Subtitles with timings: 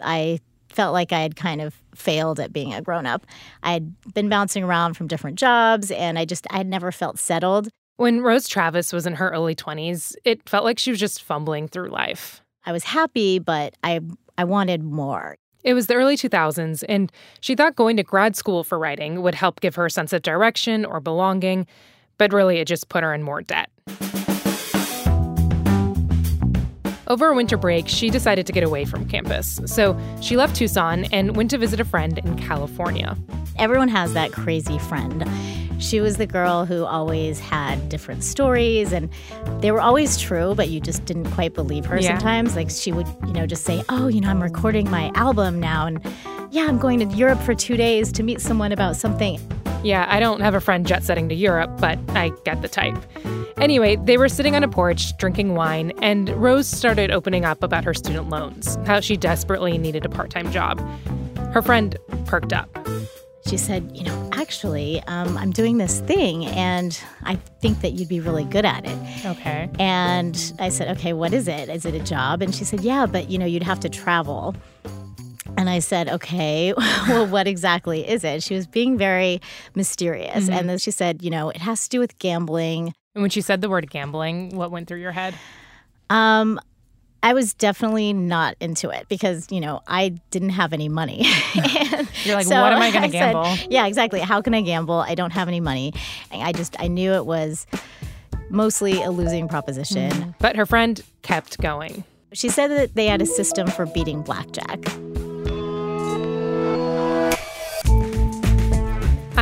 [0.00, 3.26] I felt like I had kind of failed at being a grown up.
[3.62, 7.18] I had been bouncing around from different jobs and I just, I had never felt
[7.18, 7.68] settled.
[7.96, 11.68] When Rose Travis was in her early 20s, it felt like she was just fumbling
[11.68, 12.42] through life.
[12.64, 14.00] I was happy, but I,
[14.36, 15.36] I wanted more.
[15.64, 17.10] It was the early 2000s, and
[17.40, 20.22] she thought going to grad school for writing would help give her a sense of
[20.22, 21.66] direction or belonging,
[22.16, 23.68] but really it just put her in more debt.
[27.08, 29.60] Over a winter break, she decided to get away from campus.
[29.64, 33.16] So she left Tucson and went to visit a friend in California.
[33.58, 35.26] Everyone has that crazy friend.
[35.78, 39.08] She was the girl who always had different stories and
[39.60, 42.08] they were always true, but you just didn't quite believe her yeah.
[42.08, 42.54] sometimes.
[42.54, 45.86] Like she would, you know, just say, Oh, you know, I'm recording my album now
[45.86, 46.00] and
[46.50, 49.40] yeah, I'm going to Europe for two days to meet someone about something.
[49.84, 52.96] Yeah, I don't have a friend jet setting to Europe, but I get the type.
[53.58, 57.84] Anyway, they were sitting on a porch drinking wine, and Rose started opening up about
[57.84, 60.80] her student loans, how she desperately needed a part time job.
[61.52, 61.96] Her friend
[62.26, 62.68] perked up.
[63.46, 68.08] She said, You know, actually, um, I'm doing this thing, and I think that you'd
[68.08, 69.26] be really good at it.
[69.26, 69.70] Okay.
[69.78, 71.68] And I said, Okay, what is it?
[71.68, 72.42] Is it a job?
[72.42, 74.54] And she said, Yeah, but, you know, you'd have to travel.
[75.56, 76.72] And I said, okay,
[77.08, 78.42] well, what exactly is it?
[78.42, 79.40] She was being very
[79.74, 80.44] mysterious.
[80.44, 80.52] Mm-hmm.
[80.52, 82.94] And then she said, you know, it has to do with gambling.
[83.14, 85.34] And when she said the word gambling, what went through your head?
[86.10, 86.60] Um,
[87.22, 91.26] I was definitely not into it because, you know, I didn't have any money.
[92.24, 93.44] You're like, so what am I going to gamble?
[93.44, 94.20] Said, yeah, exactly.
[94.20, 95.00] How can I gamble?
[95.00, 95.92] I don't have any money.
[96.30, 97.66] And I just, I knew it was
[98.50, 100.10] mostly a losing proposition.
[100.10, 100.30] Mm-hmm.
[100.38, 102.04] But her friend kept going.
[102.32, 104.78] She said that they had a system for beating blackjack.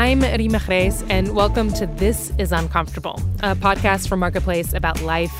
[0.06, 5.34] I'm Reema Khrais, and welcome to This is Uncomfortable, a podcast from Marketplace about life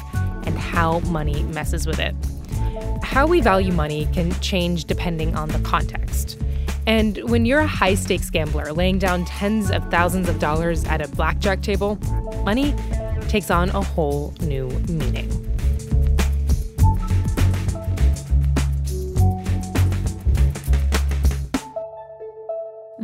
[0.44, 2.16] and how money messes with it.
[3.04, 6.42] How we value money can change depending on the context.
[6.84, 11.00] And when you're a high stakes gambler laying down tens of thousands of dollars at
[11.00, 11.94] a blackjack table,
[12.44, 12.74] money
[13.28, 15.30] takes on a whole new meaning.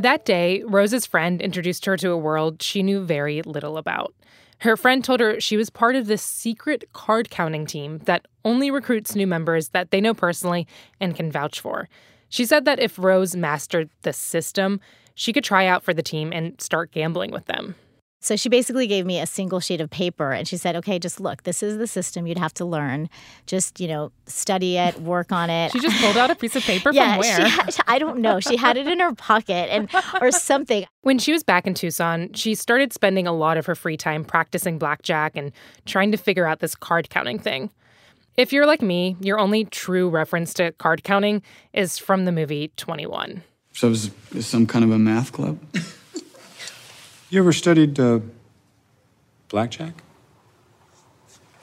[0.02, 4.12] That day, Rose's friend introduced her to a world she knew very little about.
[4.58, 8.68] Her friend told her she was part of this secret card counting team that only
[8.68, 10.66] recruits new members that they know personally
[10.98, 11.88] and can vouch for.
[12.28, 14.80] She said that if Rose mastered the system,
[15.14, 17.76] she could try out for the team and start gambling with them.
[18.22, 21.18] So she basically gave me a single sheet of paper and she said, okay, just
[21.18, 23.10] look, this is the system you'd have to learn.
[23.46, 25.72] Just, you know, study it, work on it.
[25.72, 27.48] She just pulled out a piece of paper yeah, from where?
[27.48, 28.38] Had, I don't know.
[28.38, 29.90] She had it in her pocket and
[30.20, 30.86] or something.
[31.00, 34.24] When she was back in Tucson, she started spending a lot of her free time
[34.24, 35.50] practicing blackjack and
[35.84, 37.70] trying to figure out this card counting thing.
[38.36, 42.70] If you're like me, your only true reference to card counting is from the movie
[42.76, 43.42] 21.
[43.72, 44.10] So it was
[44.46, 45.58] some kind of a math club?
[47.32, 48.20] You ever studied uh,
[49.48, 49.94] blackjack?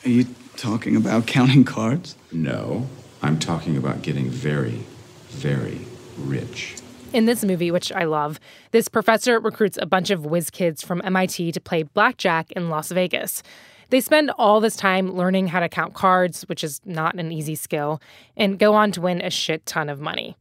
[0.03, 0.25] Are you
[0.57, 2.15] talking about counting cards?
[2.31, 2.87] No,
[3.21, 4.81] I'm talking about getting very,
[5.27, 5.81] very
[6.17, 6.75] rich.
[7.13, 8.39] In this movie, which I love,
[8.71, 12.91] this professor recruits a bunch of whiz kids from MIT to play blackjack in Las
[12.91, 13.43] Vegas.
[13.91, 17.53] They spend all this time learning how to count cards, which is not an easy
[17.53, 18.01] skill,
[18.35, 20.35] and go on to win a shit ton of money.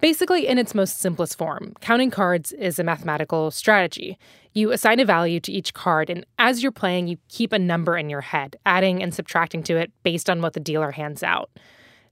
[0.00, 4.18] Basically, in its most simplest form, counting cards is a mathematical strategy.
[4.54, 7.98] You assign a value to each card, and as you're playing, you keep a number
[7.98, 11.50] in your head, adding and subtracting to it based on what the dealer hands out.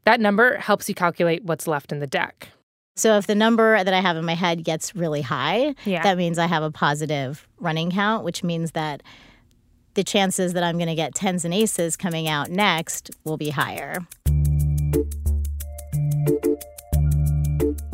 [0.04, 2.48] That number helps you calculate what's left in the deck.
[2.96, 6.02] So if the number that I have in my head gets really high, yeah.
[6.02, 9.02] that means I have a positive running count, which means that
[9.94, 13.50] the chances that I'm going to get tens and aces coming out next will be
[13.50, 14.06] higher.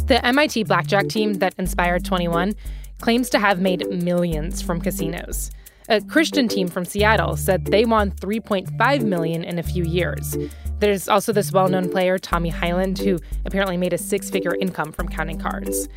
[0.07, 2.55] The MIT blackjack team that inspired 21
[3.01, 5.51] claims to have made millions from casinos.
[5.89, 10.37] A Christian team from Seattle said they won 3.5 million in a few years.
[10.79, 15.39] There's also this well-known player Tommy Hyland who apparently made a six-figure income from counting
[15.39, 15.89] cards.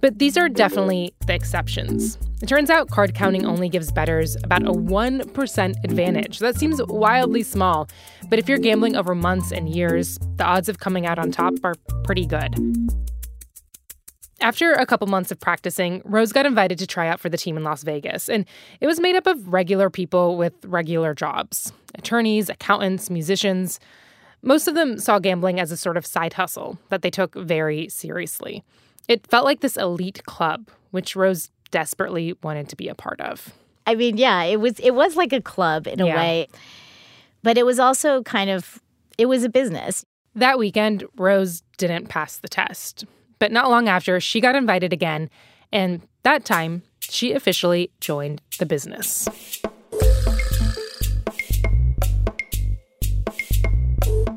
[0.00, 2.16] But these are definitely the exceptions.
[2.40, 6.38] It turns out card counting only gives bettors about a 1% advantage.
[6.38, 7.90] That seems wildly small,
[8.30, 11.52] but if you're gambling over months and years, the odds of coming out on top
[11.62, 11.74] are
[12.04, 12.54] pretty good.
[14.40, 17.56] After a couple months of practicing, Rose got invited to try out for the team
[17.56, 18.46] in Las Vegas, and
[18.80, 23.80] it was made up of regular people with regular jobs attorneys, accountants, musicians.
[24.42, 27.88] Most of them saw gambling as a sort of side hustle that they took very
[27.88, 28.62] seriously.
[29.08, 33.52] It felt like this elite club, which Rose desperately wanted to be a part of.
[33.86, 36.16] I mean, yeah, it was it was like a club in a yeah.
[36.16, 36.48] way.
[37.42, 38.80] But it was also kind of
[39.18, 40.04] it was a business
[40.34, 43.04] That weekend, Rose didn't pass the test.
[43.40, 45.30] But not long after, she got invited again,
[45.72, 49.26] and that time, she officially joined the business.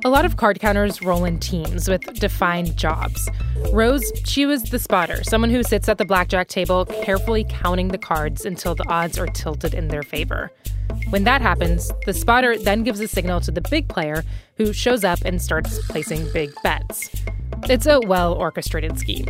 [0.05, 3.29] A lot of card counters roll in teams with defined jobs.
[3.73, 7.97] Rose, she was the spotter, someone who sits at the blackjack table carefully counting the
[7.97, 10.50] cards until the odds are tilted in their favor.
[11.09, 14.23] When that happens, the spotter then gives a signal to the big player
[14.55, 17.09] who shows up and starts placing big bets.
[17.69, 19.27] It's a well orchestrated scheme.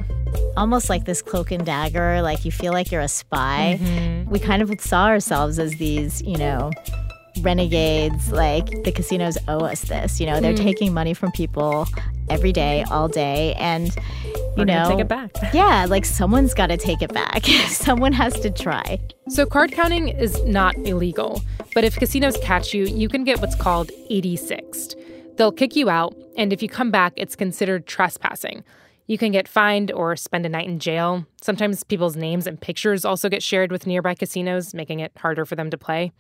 [0.58, 3.80] Almost like this cloak and dagger, like you feel like you're a spy.
[3.80, 4.30] Mm-hmm.
[4.30, 6.72] We kind of saw ourselves as these, you know,
[7.42, 10.58] renegades like the casinos owe us this you know they're mm.
[10.58, 11.88] taking money from people
[12.30, 14.04] every day all day and you
[14.58, 18.40] We're know take it back yeah like someone's got to take it back someone has
[18.42, 19.00] to try
[19.30, 21.42] so card counting is not illegal
[21.74, 24.96] but if casinos catch you you can get what's called 86th
[25.36, 28.64] they'll kick you out and if you come back it's considered trespassing
[29.08, 31.26] you can get fined or spend a night in jail.
[31.42, 35.56] Sometimes people's names and pictures also get shared with nearby casinos, making it harder for
[35.56, 36.12] them to play.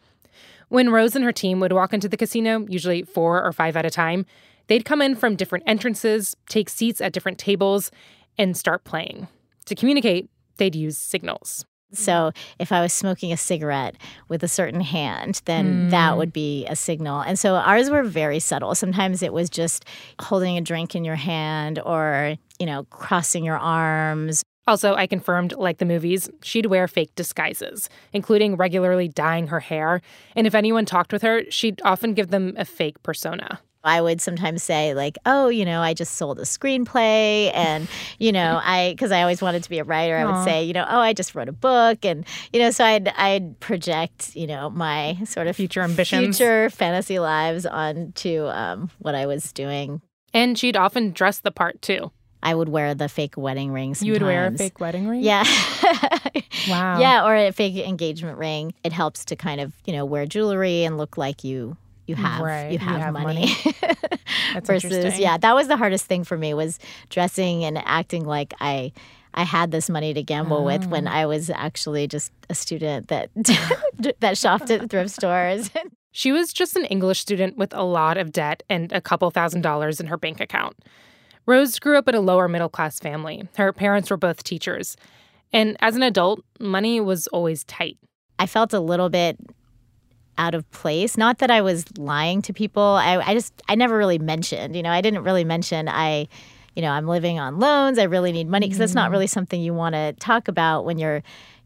[0.69, 3.86] When Rose and her team would walk into the casino, usually four or five at
[3.86, 4.25] a time,
[4.68, 7.92] they'd come in from different entrances, take seats at different tables,
[8.38, 9.27] and start playing.
[9.65, 11.65] To communicate, they'd use signals.
[11.95, 13.95] So if I was smoking a cigarette
[14.28, 15.90] with a certain hand, then mm.
[15.92, 17.22] that would be a signal.
[17.22, 18.75] And so ours were very subtle.
[18.75, 19.86] Sometimes it was just
[20.22, 25.54] holding a drink in your hand or, you know, crossing your arms also, I confirmed,
[25.57, 30.01] like the movies, she'd wear fake disguises, including regularly dyeing her hair.
[30.36, 33.60] And if anyone talked with her, she'd often give them a fake persona.
[33.83, 37.51] I would sometimes say, like, oh, you know, I just sold a screenplay.
[37.53, 37.88] And,
[38.18, 40.74] you know, I, because I always wanted to be a writer, I would say, you
[40.74, 42.06] know, oh, I just wrote a book.
[42.06, 46.69] And, you know, so I'd, I'd project, you know, my sort of future ambitions, future
[46.69, 50.01] fantasy lives onto um, what I was doing.
[50.33, 52.12] And she'd often dress the part too.
[52.41, 53.95] I would wear the fake wedding ring.
[53.95, 54.06] Sometimes.
[54.06, 55.21] You would wear a fake wedding ring?
[55.21, 55.44] Yeah.
[56.68, 57.00] wow.
[57.00, 58.74] Yeah, or a fake engagement ring.
[58.83, 62.41] It helps to kind of, you know, wear jewelry and look like you you have
[62.41, 62.71] right.
[62.71, 63.55] you have, you have money.
[63.63, 63.75] money.
[64.53, 66.79] That's Versus, yeah, that was the hardest thing for me was
[67.09, 68.91] dressing and acting like I
[69.33, 70.63] I had this money to gamble oh.
[70.63, 71.11] with when oh.
[71.11, 73.29] I was actually just a student that
[74.19, 75.69] that shopped at thrift stores.
[76.11, 79.61] she was just an English student with a lot of debt and a couple thousand
[79.61, 80.75] dollars in her bank account.
[81.45, 83.47] Rose grew up in a lower middle class family.
[83.57, 84.95] Her parents were both teachers.
[85.51, 87.97] And as an adult, money was always tight.
[88.39, 89.38] I felt a little bit
[90.38, 91.18] out of place.
[91.18, 92.81] Not that I was lying to people.
[92.81, 96.27] I, I just, I never really mentioned, you know, I didn't really mention I,
[96.75, 98.00] you know, I'm living on loans.
[98.00, 98.80] I really need money because mm.
[98.80, 99.13] that's not mm.
[99.13, 101.21] really something you want to talk about when you're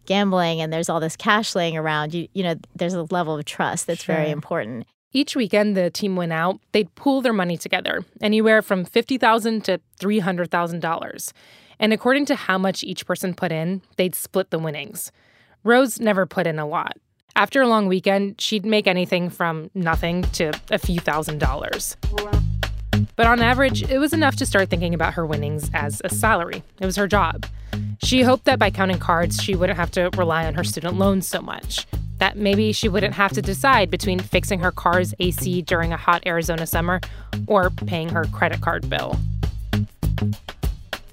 [0.05, 2.13] gambling and there's all this cash laying around.
[2.13, 4.15] You, you know, there's a level of trust that's sure.
[4.15, 4.87] very important.
[5.13, 9.79] Each weekend the team went out, they'd pool their money together, anywhere from 50,000 to
[9.99, 11.31] $300,000.
[11.79, 15.11] And according to how much each person put in, they'd split the winnings.
[15.63, 16.97] Rose never put in a lot.
[17.37, 21.95] After a long weekend, she'd make anything from nothing to a few thousand dollars.
[23.15, 26.63] But on average, it was enough to start thinking about her winnings as a salary.
[26.81, 27.45] It was her job.
[28.03, 31.27] She hoped that by counting cards, she wouldn't have to rely on her student loans
[31.27, 31.85] so much.
[32.17, 36.23] That maybe she wouldn't have to decide between fixing her car's AC during a hot
[36.25, 37.01] Arizona summer
[37.45, 39.15] or paying her credit card bill.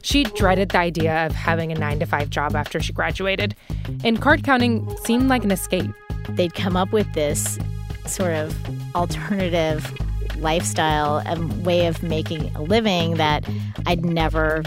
[0.00, 3.54] She dreaded the idea of having a nine to five job after she graduated,
[4.02, 5.90] and card counting seemed like an escape.
[6.30, 7.58] They'd come up with this
[8.06, 8.56] sort of
[8.94, 9.92] alternative
[10.38, 13.48] lifestyle and way of making a living that
[13.86, 14.62] I'd never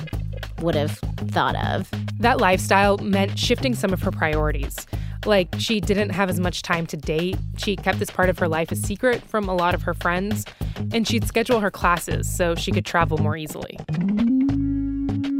[0.62, 0.98] would have
[1.30, 1.90] thought of.
[2.20, 4.88] That lifestyle meant shifting some of her priorities.
[5.26, 7.38] Like, she didn't have as much time to date.
[7.58, 10.46] She kept this part of her life a secret from a lot of her friends.
[10.94, 13.78] And she'd schedule her classes so she could travel more easily.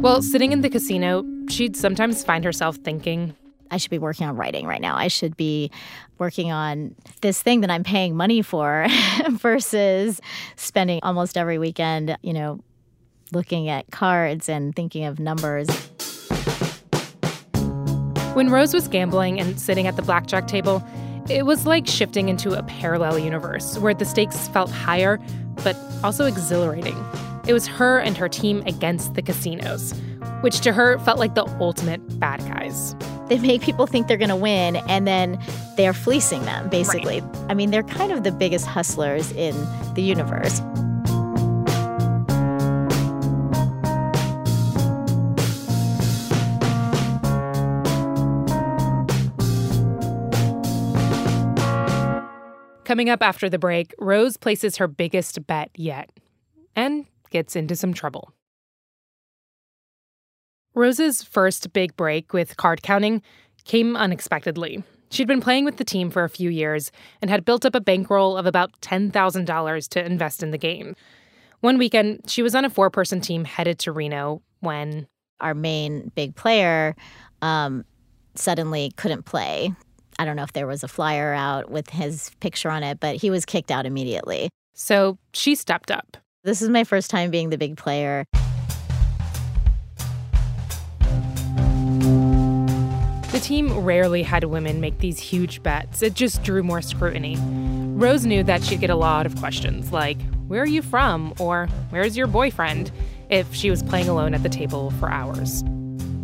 [0.00, 3.34] Well, sitting in the casino, she'd sometimes find herself thinking,
[3.70, 4.96] I should be working on writing right now.
[4.96, 5.70] I should be
[6.18, 8.86] working on this thing that I'm paying money for
[9.30, 10.20] versus
[10.56, 12.60] spending almost every weekend, you know,
[13.32, 15.68] looking at cards and thinking of numbers.
[18.34, 20.86] When Rose was gambling and sitting at the blackjack table,
[21.28, 25.18] it was like shifting into a parallel universe where the stakes felt higher,
[25.62, 26.96] but also exhilarating.
[27.46, 29.92] It was her and her team against the casinos,
[30.40, 32.94] which to her felt like the ultimate bad guys.
[33.28, 35.38] They make people think they're going to win, and then
[35.76, 37.20] they're fleecing them, basically.
[37.20, 37.44] Right.
[37.50, 39.54] I mean, they're kind of the biggest hustlers in
[39.94, 40.60] the universe.
[52.84, 56.08] Coming up after the break, Rose places her biggest bet yet
[56.74, 58.32] and gets into some trouble.
[60.78, 63.20] Rose's first big break with card counting
[63.64, 64.84] came unexpectedly.
[65.10, 67.80] She'd been playing with the team for a few years and had built up a
[67.80, 70.94] bankroll of about $10,000 to invest in the game.
[71.60, 75.08] One weekend, she was on a four person team headed to Reno when
[75.40, 76.94] our main big player
[77.42, 77.84] um,
[78.36, 79.72] suddenly couldn't play.
[80.20, 83.16] I don't know if there was a flyer out with his picture on it, but
[83.16, 84.48] he was kicked out immediately.
[84.74, 86.16] So she stepped up.
[86.44, 88.24] This is my first time being the big player.
[93.38, 96.02] The team rarely had women make these huge bets.
[96.02, 97.36] It just drew more scrutiny.
[97.40, 101.32] Rose knew that she'd get a lot of questions like, Where are you from?
[101.38, 102.90] or Where's your boyfriend?
[103.30, 105.62] if she was playing alone at the table for hours.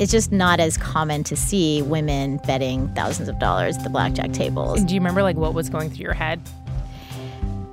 [0.00, 4.32] It's just not as common to see women betting thousands of dollars at the blackjack
[4.32, 4.82] tables.
[4.82, 6.40] Do you remember like what was going through your head?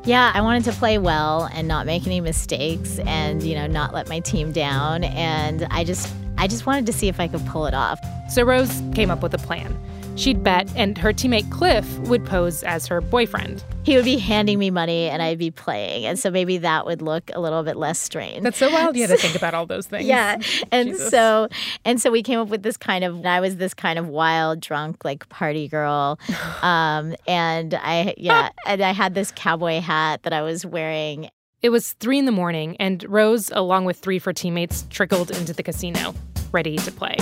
[0.04, 3.92] Yeah, I wanted to play well and not make any mistakes and, you know, not
[3.92, 7.46] let my team down and I just I just wanted to see if I could
[7.48, 8.00] pull it off.
[8.30, 9.78] So Rose came up with a plan.
[10.18, 13.64] She'd bet, and her teammate Cliff would pose as her boyfriend.
[13.84, 17.02] He would be handing me money, and I'd be playing, and so maybe that would
[17.02, 18.44] look a little bit less strange.
[18.44, 18.96] That's so wild.
[18.96, 20.06] You had to think about all those things.
[20.06, 20.38] yeah,
[20.72, 21.10] and Jesus.
[21.10, 21.48] so
[21.86, 23.26] and so we came up with this kind of.
[23.26, 26.20] I was this kind of wild, drunk, like party girl,
[26.62, 31.30] um, and I yeah, and I had this cowboy hat that I was wearing.
[31.62, 35.30] It was three in the morning, and Rose, along with three of her teammates, trickled
[35.30, 36.16] into the casino,
[36.52, 37.16] ready to play.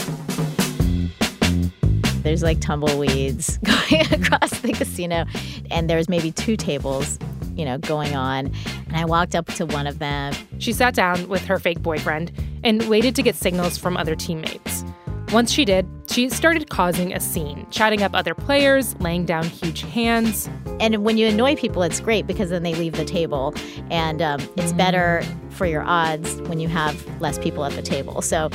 [2.24, 5.26] There's like tumbleweeds going across the casino,
[5.70, 7.20] and there's maybe two tables,
[7.56, 8.50] you know, going on.
[8.88, 10.34] And I walked up to one of them.
[10.60, 12.32] She sat down with her fake boyfriend
[12.64, 14.86] and waited to get signals from other teammates.
[15.32, 19.82] Once she did, she started causing a scene, chatting up other players, laying down huge
[19.82, 20.50] hands.
[20.80, 23.54] And when you annoy people, it's great because then they leave the table.
[23.92, 28.24] And um, it's better for your odds when you have less people at the table.
[28.24, 28.46] So,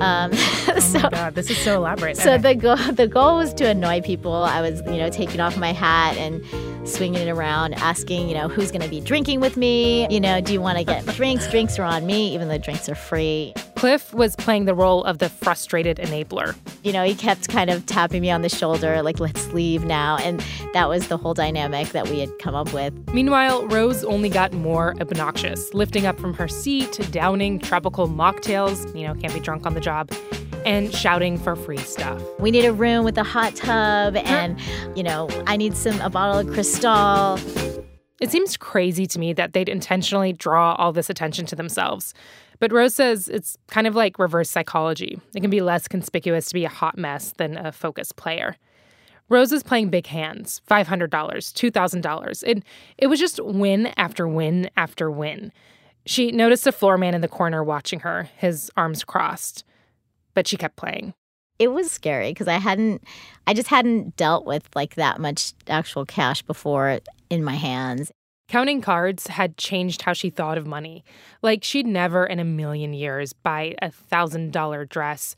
[0.00, 2.16] um, oh so my God, this is so elaborate.
[2.16, 2.54] So okay.
[2.54, 4.34] the goal, the goal was to annoy people.
[4.34, 6.44] I was, you know, taking off my hat and
[6.88, 10.08] swinging it around, asking, you know, who's going to be drinking with me?
[10.10, 11.48] You know, do you want to get drinks?
[11.48, 13.54] Drinks are on me, even though drinks are free.
[13.76, 16.56] Cliff was playing the role of the frustrated enabler.
[16.82, 20.16] You know, he kept kind of tapping me on the shoulder, like, let's leave now.
[20.16, 20.42] And
[20.72, 22.94] that was the whole dynamic that we had come up with.
[23.12, 29.06] Meanwhile, Rose only got more obnoxious, lifting up from her seat, downing tropical mocktails, you
[29.06, 30.10] know, can't be drunk on the job,
[30.64, 32.22] and shouting for free stuff.
[32.40, 34.58] We need a room with a hot tub, and,
[34.96, 37.38] you know, I need some, a bottle of Cristal.
[38.18, 42.14] It seems crazy to me that they'd intentionally draw all this attention to themselves.
[42.58, 45.20] But Rose says it's kind of like reverse psychology.
[45.34, 48.56] It can be less conspicuous to be a hot mess than a focused player.
[49.28, 52.44] Rose is playing big hands $500, $2,000.
[52.46, 52.62] It,
[52.98, 55.52] it was just win after win after win.
[56.06, 59.64] She noticed a floor man in the corner watching her, his arms crossed,
[60.34, 61.14] but she kept playing.
[61.58, 63.02] It was scary because I hadn't,
[63.46, 68.12] I just hadn't dealt with like that much actual cash before in my hands.
[68.48, 71.04] Counting cards had changed how she thought of money.
[71.42, 75.34] Like she'd never in a million years buy a thousand dollar dress,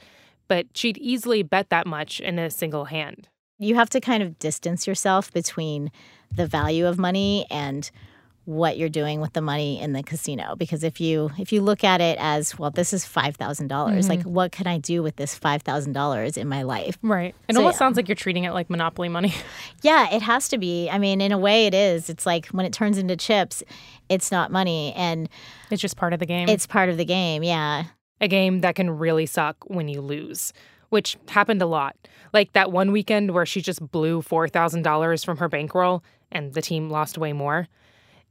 [0.46, 3.28] but she'd easily bet that much in a single hand.
[3.58, 5.90] You have to kind of distance yourself between
[6.34, 7.90] the value of money and
[8.48, 10.56] what you're doing with the money in the casino.
[10.56, 14.08] Because if you if you look at it as well this is $5000 mm-hmm.
[14.08, 16.96] like what can i do with this $5000 in my life?
[17.02, 17.34] Right.
[17.46, 17.78] It so, almost yeah.
[17.78, 19.34] sounds like you're treating it like monopoly money.
[19.82, 20.88] Yeah it has to be.
[20.88, 22.08] I mean in a way it is.
[22.08, 23.62] It's like when it turns into chips
[24.08, 24.94] it's not money.
[24.94, 25.28] And
[25.70, 26.48] it's just part of the game.
[26.48, 27.84] It's part of the game yeah.
[28.22, 30.54] A game that can really suck when you lose
[30.88, 31.94] which happened a lot.
[32.32, 36.02] Like that one weekend where she just blew $4000 from her bankroll
[36.32, 37.68] and the team lost way more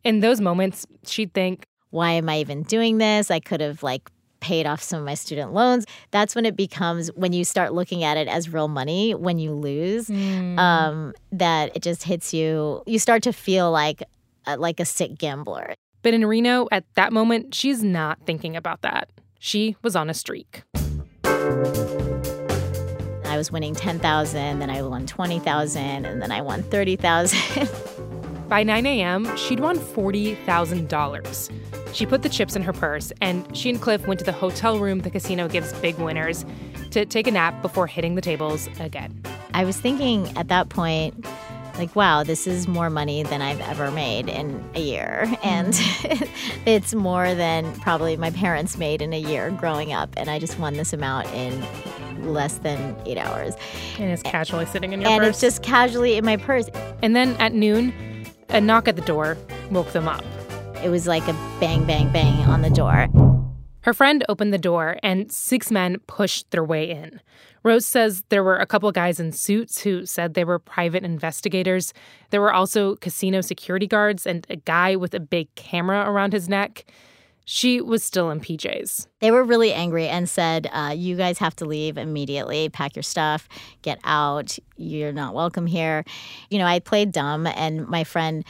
[0.04, 3.32] in those moments, she'd think, why am I even doing this?
[3.32, 5.86] I could have like paid off some of my student loans.
[6.12, 9.51] That's when it becomes when you start looking at it as real money when you
[9.51, 10.58] lose, mm.
[10.58, 12.84] um, that it just hits you.
[12.86, 14.04] You start to feel like
[14.46, 15.74] uh, like a sick gambler.
[16.04, 19.10] But in Reno, at that moment, she's not thinking about that.
[19.39, 20.63] She was on a streak.
[23.25, 27.70] I was winning 10,000, then I won 20,000, and then I won 30,000.
[28.48, 31.94] By 9 a.m., she'd won $40,000.
[31.94, 34.80] She put the chips in her purse, and she and Cliff went to the hotel
[34.80, 36.46] room the casino gives big winners
[36.92, 39.22] to take a nap before hitting the tables again.
[39.54, 41.25] I was thinking at that point,
[41.77, 45.24] like, wow, this is more money than I've ever made in a year.
[45.25, 45.48] Mm-hmm.
[45.48, 46.30] And
[46.66, 50.10] it's more than probably my parents made in a year growing up.
[50.18, 53.56] And I just won this amount in less than eight hours.
[54.00, 55.25] And it's casually sitting in your and purse.
[55.25, 56.70] And it's just casually in my purse.
[57.01, 57.94] And then at noon,
[58.50, 59.38] a knock at the door
[59.72, 60.24] woke them up.
[60.84, 63.08] It was like a bang, bang, bang on the door.
[63.82, 67.22] Her friend opened the door, and six men pushed their way in.
[67.63, 71.94] Rose says there were a couple guys in suits who said they were private investigators.
[72.30, 76.50] There were also casino security guards and a guy with a big camera around his
[76.50, 76.86] neck.
[77.50, 79.08] She was still in PJs.
[79.22, 82.68] They were really angry and said, uh, You guys have to leave immediately.
[82.68, 83.48] Pack your stuff,
[83.84, 84.60] get out.
[84.75, 86.04] You're not welcome here.
[86.50, 88.44] You know, I played dumb, and my friend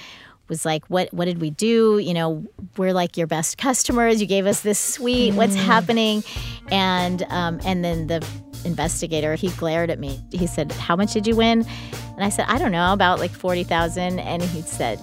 [0.49, 1.13] was like, "What?
[1.13, 1.99] What did we do?
[1.99, 2.43] You know,
[2.75, 4.19] we're like your best customers.
[4.19, 5.35] You gave us this suite.
[5.35, 5.63] What's mm.
[5.63, 6.23] happening?"
[6.71, 8.27] And um, and then the
[8.65, 10.19] investigator he glared at me.
[10.31, 11.67] He said, "How much did you win?"
[12.15, 14.17] And I said, "I don't know, about like forty thousand.
[14.21, 14.99] And he said,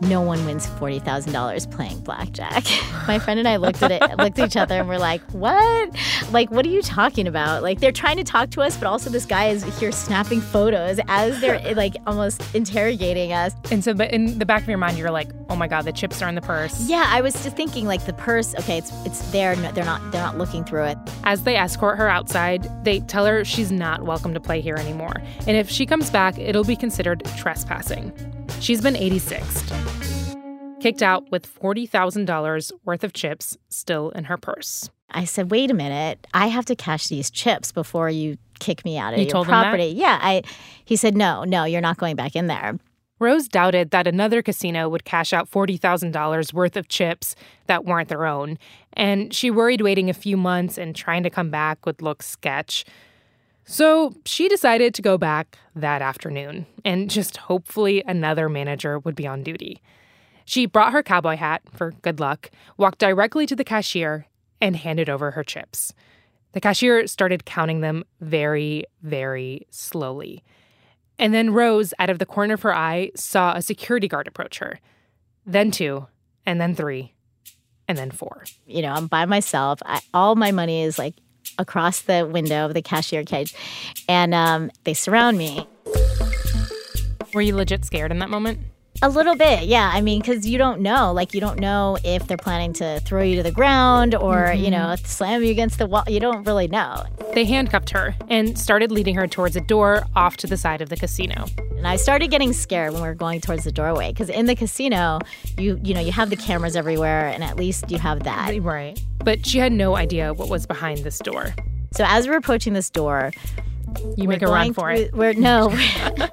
[0.00, 2.64] no one wins forty thousand dollars playing blackjack.
[3.08, 5.90] My friend and I looked at it, looked at each other, and we're like, "What?
[6.32, 7.62] Like, what are you talking about?
[7.62, 11.00] Like, they're trying to talk to us, but also this guy is here snapping photos
[11.08, 14.98] as they're like almost interrogating us." And so, but in the back of your mind,
[14.98, 17.56] you're like, "Oh my god, the chips are in the purse." Yeah, I was just
[17.56, 18.54] thinking like the purse.
[18.56, 19.56] Okay, it's it's there.
[19.56, 20.98] No, they're not they're not looking through it.
[21.24, 25.22] As they escort her outside, they tell her she's not welcome to play here anymore,
[25.46, 28.12] and if she comes back, it'll be considered trespassing.
[28.60, 34.90] She's been 86ed, kicked out with $40,000 worth of chips still in her purse.
[35.10, 38.98] I said, wait a minute, I have to cash these chips before you kick me
[38.98, 39.94] out of you your property.
[39.96, 40.18] Yeah.
[40.20, 40.42] I
[40.84, 42.78] he said, No, no, you're not going back in there.
[43.18, 47.34] Rose doubted that another casino would cash out $40,000 worth of chips
[47.66, 48.58] that weren't their own,
[48.92, 52.84] and she worried waiting a few months and trying to come back would look sketch.
[53.68, 59.26] So she decided to go back that afternoon, and just hopefully another manager would be
[59.26, 59.82] on duty.
[60.44, 64.28] She brought her cowboy hat for good luck, walked directly to the cashier,
[64.60, 65.92] and handed over her chips.
[66.52, 70.44] The cashier started counting them very, very slowly.
[71.18, 74.60] And then Rose, out of the corner of her eye, saw a security guard approach
[74.60, 74.78] her.
[75.44, 76.06] Then two,
[76.46, 77.14] and then three,
[77.88, 78.44] and then four.
[78.64, 79.80] You know, I'm by myself.
[79.84, 81.14] I, all my money is like
[81.58, 83.54] across the window of the cashier cage,
[84.08, 85.66] and um, they surround me.
[87.34, 88.60] Were you legit scared in that moment?
[89.02, 89.90] A little bit, yeah.
[89.92, 91.12] I mean, because you don't know.
[91.12, 94.64] Like, you don't know if they're planning to throw you to the ground or, mm-hmm.
[94.64, 96.04] you know, slam you against the wall.
[96.08, 97.04] You don't really know.
[97.34, 100.88] They handcuffed her and started leading her towards a door off to the side of
[100.88, 101.46] the casino.
[101.76, 104.56] And I started getting scared when we were going towards the doorway because in the
[104.56, 105.20] casino,
[105.58, 108.58] you you know, you have the cameras everywhere, and at least you have that.
[108.62, 108.98] Right.
[109.18, 111.54] But she had no idea what was behind this door.
[111.92, 113.30] So as we're approaching this door,
[114.16, 115.14] you make a run for through, it.
[115.14, 115.68] We're no,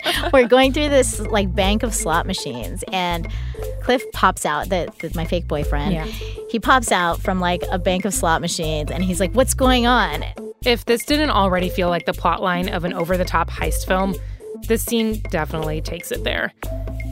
[0.33, 3.27] we're going through this like bank of slot machines, and
[3.81, 4.69] Cliff pops out.
[4.69, 5.93] That my fake boyfriend.
[5.93, 6.05] Yeah.
[6.05, 9.85] He pops out from like a bank of slot machines, and he's like, "What's going
[9.85, 10.23] on?"
[10.65, 14.15] If this didn't already feel like the plotline of an over-the-top heist film,
[14.67, 16.53] this scene definitely takes it there.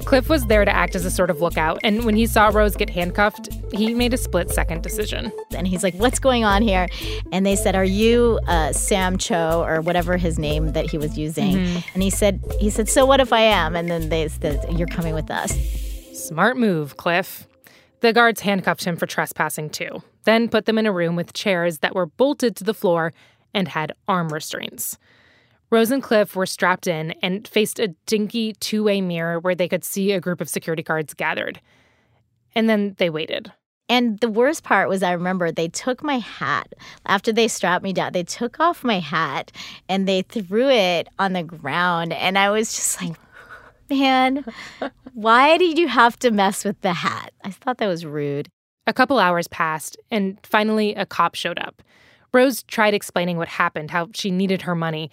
[0.01, 2.75] Cliff was there to act as a sort of lookout, and when he saw Rose
[2.75, 5.31] get handcuffed, he made a split second decision.
[5.55, 6.87] And he's like, What's going on here?
[7.31, 11.17] And they said, Are you uh, Sam Cho or whatever his name that he was
[11.17, 11.57] using?
[11.57, 11.89] Mm-hmm.
[11.93, 13.75] And he said, he said, So what if I am?
[13.75, 15.55] And then they said, You're coming with us.
[16.13, 17.47] Smart move, Cliff.
[18.01, 21.79] The guards handcuffed him for trespassing too, then put them in a room with chairs
[21.79, 23.13] that were bolted to the floor
[23.53, 24.97] and had arm restraints.
[25.71, 29.69] Rose and Cliff were strapped in and faced a dinky two way mirror where they
[29.69, 31.61] could see a group of security guards gathered.
[32.53, 33.51] And then they waited.
[33.87, 36.73] And the worst part was, I remember they took my hat
[37.05, 38.13] after they strapped me down.
[38.13, 39.51] They took off my hat
[39.89, 42.13] and they threw it on the ground.
[42.13, 43.15] And I was just like,
[43.89, 44.45] man,
[45.13, 47.33] why did you have to mess with the hat?
[47.43, 48.49] I thought that was rude.
[48.87, 51.83] A couple hours passed, and finally, a cop showed up.
[52.33, 55.11] Rose tried explaining what happened, how she needed her money,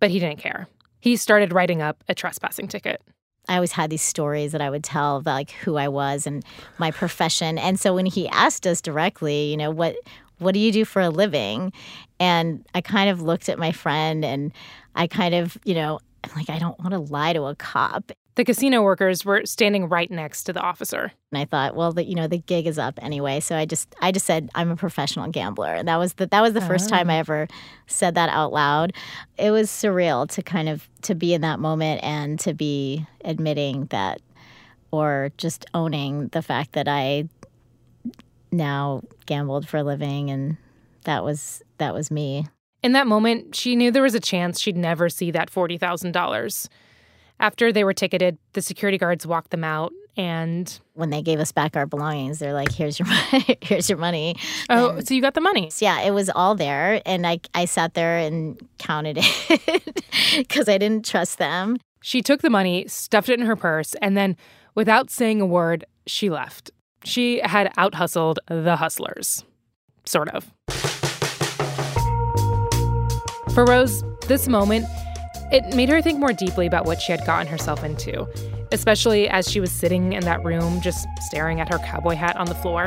[0.00, 0.68] but he didn't care.
[1.00, 3.02] He started writing up a trespassing ticket.
[3.48, 6.44] I always had these stories that I would tell of like who I was and
[6.76, 7.56] my profession.
[7.58, 9.96] And so when he asked us directly, you know, what
[10.38, 11.72] what do you do for a living?
[12.20, 14.52] And I kind of looked at my friend and
[14.94, 18.12] I kind of, you know, I'm like I don't want to lie to a cop.
[18.38, 21.10] The casino workers were standing right next to the officer.
[21.32, 23.92] And I thought, well, the, you know, the gig is up anyway, so I just
[24.00, 25.74] I just said I'm a professional gambler.
[25.74, 27.18] And that was the that was the first time I ah.
[27.18, 27.48] ever
[27.88, 28.92] said that out loud.
[29.38, 33.86] It was surreal to kind of to be in that moment and to be admitting
[33.86, 34.20] that
[34.92, 37.28] or just owning the fact that I
[38.52, 40.58] now gambled for a living and
[41.02, 42.46] that was that was me.
[42.84, 46.68] In that moment, she knew there was a chance she'd never see that $40,000.
[47.40, 51.52] After they were ticketed, the security guards walked them out and when they gave us
[51.52, 53.56] back our belongings, they're like, "Here's your money.
[53.62, 54.34] Here's your money."
[54.68, 55.70] Oh, and, so you got the money?
[55.78, 60.04] Yeah, it was all there, and I I sat there and counted it
[60.36, 61.78] because I didn't trust them.
[62.02, 64.36] She took the money, stuffed it in her purse, and then,
[64.74, 66.72] without saying a word, she left.
[67.04, 69.44] She had out hustled the hustlers.
[70.04, 70.52] sort of.
[73.54, 74.84] For Rose, this moment,
[75.50, 78.26] it made her think more deeply about what she had gotten herself into,
[78.72, 82.46] especially as she was sitting in that room just staring at her cowboy hat on
[82.46, 82.86] the floor.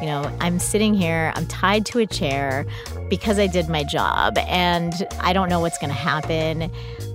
[0.00, 2.66] You know, I'm sitting here, I'm tied to a chair
[3.08, 6.70] because I did my job, and I don't know what's going to happen.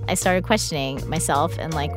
[0.08, 1.92] I started questioning myself and like,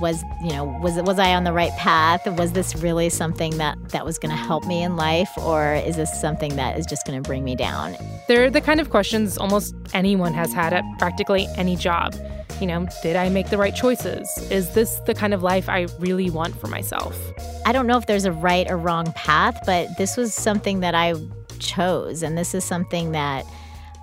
[0.00, 2.26] was you know was was I on the right path?
[2.38, 5.96] Was this really something that that was going to help me in life, or is
[5.96, 7.96] this something that is just going to bring me down?
[8.28, 12.14] They're the kind of questions almost anyone has had at practically any job.
[12.60, 14.28] You know, did I make the right choices?
[14.50, 17.18] Is this the kind of life I really want for myself?
[17.66, 20.94] I don't know if there's a right or wrong path, but this was something that
[20.94, 21.14] I
[21.58, 23.44] chose, and this is something that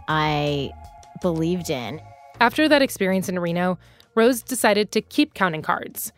[0.08, 0.72] I
[1.22, 2.00] believed in.
[2.44, 3.80] After that experience in Reno,
[4.16, 6.12] Rose decided to keep counting cards.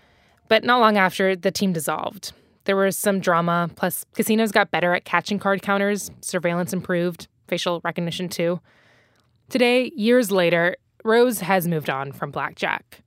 [0.48, 2.34] But not long after, the team dissolved.
[2.64, 7.80] There was some drama, plus, casinos got better at catching card counters, surveillance improved, facial
[7.84, 8.60] recognition too.
[9.50, 13.04] Today, years later, Rose has moved on from blackjack.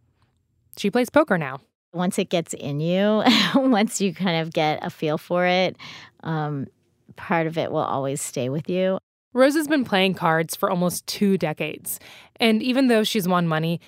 [0.76, 1.58] She plays poker now.
[1.92, 3.24] Once it gets in you,
[3.56, 5.74] once you kind of get a feel for it,
[6.22, 6.68] um,
[7.16, 9.00] part of it will always stay with you.
[9.34, 12.00] Rose has been playing cards for almost two decades.
[12.36, 13.80] And even though she's won money,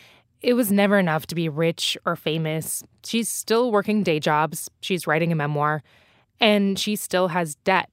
[0.43, 2.83] it was never enough to be rich or famous.
[3.05, 5.83] She's still working day jobs, she's writing a memoir,
[6.41, 7.91] and she still has debt.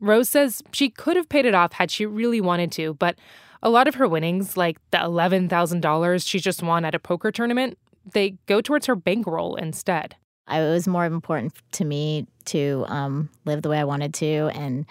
[0.00, 3.16] Rose says she could have paid it off had she really wanted to, but
[3.62, 7.78] a lot of her winnings, like the $11,000 she just won at a poker tournament,
[8.12, 10.16] they go towards her bankroll instead.
[10.50, 14.84] It was more important to me to um, live the way I wanted to, and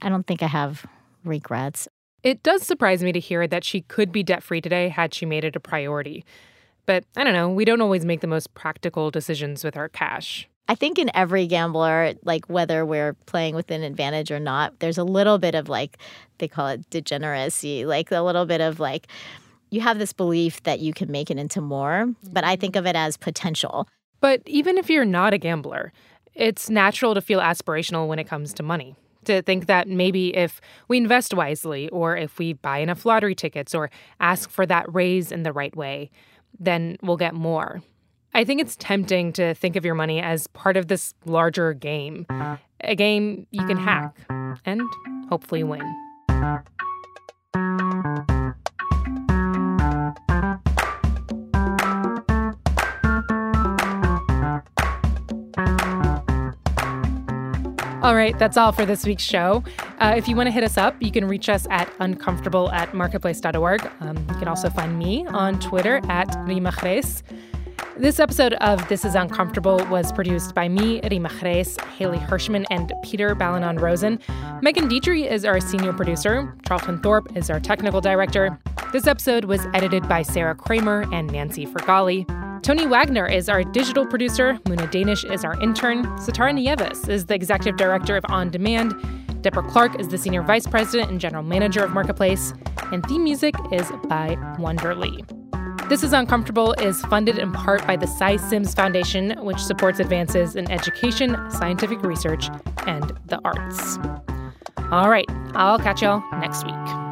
[0.00, 0.86] I don't think I have
[1.26, 1.88] regrets.
[2.22, 5.26] It does surprise me to hear that she could be debt free today had she
[5.26, 6.24] made it a priority.
[6.84, 10.48] But I don't know, we don't always make the most practical decisions with our cash.
[10.68, 14.98] I think in every gambler, like whether we're playing with an advantage or not, there's
[14.98, 15.98] a little bit of like,
[16.38, 19.06] they call it degeneracy, like a little bit of like,
[19.70, 22.86] you have this belief that you can make it into more, but I think mm-hmm.
[22.86, 23.88] of it as potential.
[24.20, 25.92] But even if you're not a gambler,
[26.34, 30.60] it's natural to feel aspirational when it comes to money to think that maybe if
[30.88, 35.30] we invest wisely, or if we buy enough lottery tickets, or ask for that raise
[35.30, 36.10] in the right way,
[36.58, 37.82] then we'll get more.
[38.34, 42.26] I think it's tempting to think of your money as part of this larger game,
[42.82, 44.14] a game you can hack
[44.64, 44.82] and
[45.28, 45.82] hopefully win.
[58.06, 59.64] All right, that's all for this week's show.
[59.98, 62.94] Uh, if you want to hit us up, you can reach us at uncomfortable at
[62.94, 63.90] marketplace.org.
[63.98, 67.24] Um, you can also find me on Twitter at Reema Khrais.
[67.96, 72.92] This episode of This is Uncomfortable was produced by me, Reema Khrais, Hayley Hershman, and
[73.02, 74.20] Peter Balonon Rosen.
[74.62, 76.56] Megan Dietrich is our senior producer.
[76.64, 78.56] Charlton Thorpe is our technical director.
[78.92, 82.45] This episode was edited by Sarah Kramer and Nancy Farghalli.
[82.66, 84.54] Tony Wagner is our digital producer.
[84.64, 86.04] Muna Danish is our intern.
[86.18, 88.92] Sitara Nieves is the executive director of On Demand.
[89.40, 92.52] Deborah Clark is the senior vice president and general manager of Marketplace.
[92.90, 95.24] And theme music is by Wonderly.
[95.88, 100.56] This is Uncomfortable is funded in part by the Sy Syms Foundation, which supports advances
[100.56, 102.48] in education, scientific research,
[102.84, 103.96] and the arts.
[104.90, 107.05] All right, I'll catch y'all next week.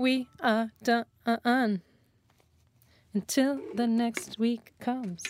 [0.00, 1.82] We are done
[3.12, 5.22] until the next week comes.